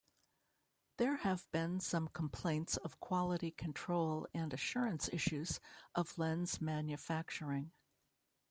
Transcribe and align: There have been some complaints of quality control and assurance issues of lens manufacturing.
There 0.97 1.17
have 1.17 1.45
been 1.51 1.79
some 1.79 2.07
complaints 2.07 2.75
of 2.77 2.99
quality 2.99 3.51
control 3.51 4.27
and 4.33 4.51
assurance 4.51 5.07
issues 5.13 5.59
of 5.93 6.17
lens 6.17 6.59
manufacturing. 6.59 7.71